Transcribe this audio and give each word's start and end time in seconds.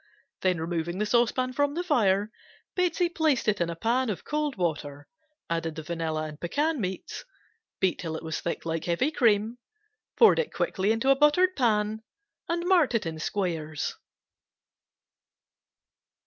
Taking 0.41 0.97
the 0.97 1.05
saucepan 1.05 1.53
from 1.53 1.75
the 1.75 1.83
fire, 1.83 2.31
she 2.75 2.89
stood 3.35 3.47
it 3.47 3.61
in 3.61 3.69
a 3.69 3.75
pan 3.75 4.09
of 4.09 4.25
cold 4.25 4.55
water, 4.55 5.07
added 5.47 5.75
the 5.75 5.83
vanilla 5.83 6.23
and 6.23 6.39
almonds, 6.57 7.23
beat 7.79 7.99
till 7.99 8.17
it 8.17 8.23
was 8.23 8.41
thick 8.41 8.65
like 8.65 8.85
heavy 8.85 9.11
cream, 9.11 9.59
poured 10.17 10.43
quickly 10.51 10.91
into 10.91 11.11
a 11.11 11.15
buttered 11.15 11.55
pan 11.55 12.01
and 12.49 12.65
marked 12.67 12.95
in 13.05 13.19
squares. 13.19 13.95